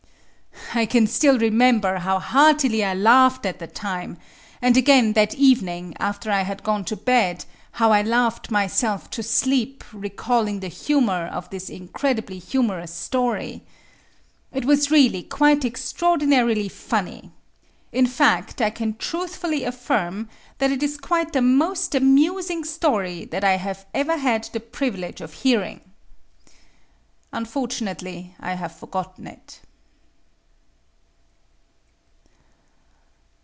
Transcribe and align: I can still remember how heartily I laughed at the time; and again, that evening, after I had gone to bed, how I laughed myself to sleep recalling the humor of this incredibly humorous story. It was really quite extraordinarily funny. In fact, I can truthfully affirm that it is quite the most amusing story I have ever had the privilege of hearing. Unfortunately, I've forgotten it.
I 0.73 0.85
can 0.85 1.05
still 1.05 1.37
remember 1.37 1.97
how 1.97 2.19
heartily 2.19 2.81
I 2.81 2.93
laughed 2.93 3.45
at 3.45 3.59
the 3.59 3.67
time; 3.67 4.17
and 4.61 4.77
again, 4.77 5.11
that 5.13 5.35
evening, 5.35 5.93
after 5.99 6.31
I 6.31 6.43
had 6.43 6.63
gone 6.63 6.85
to 6.85 6.95
bed, 6.95 7.43
how 7.73 7.91
I 7.91 8.03
laughed 8.03 8.51
myself 8.51 9.09
to 9.11 9.21
sleep 9.21 9.83
recalling 9.91 10.61
the 10.61 10.69
humor 10.69 11.27
of 11.27 11.49
this 11.49 11.69
incredibly 11.69 12.39
humorous 12.39 12.93
story. 12.93 13.63
It 14.53 14.63
was 14.63 14.89
really 14.89 15.23
quite 15.23 15.65
extraordinarily 15.65 16.69
funny. 16.69 17.31
In 17.91 18.07
fact, 18.07 18.61
I 18.61 18.69
can 18.69 18.95
truthfully 18.95 19.65
affirm 19.65 20.29
that 20.59 20.71
it 20.71 20.81
is 20.81 20.95
quite 20.97 21.33
the 21.33 21.41
most 21.41 21.95
amusing 21.95 22.63
story 22.63 23.27
I 23.33 23.57
have 23.57 23.85
ever 23.93 24.15
had 24.17 24.45
the 24.45 24.61
privilege 24.61 25.19
of 25.19 25.33
hearing. 25.33 25.81
Unfortunately, 27.33 28.35
I've 28.39 28.73
forgotten 28.73 29.27
it. 29.27 29.59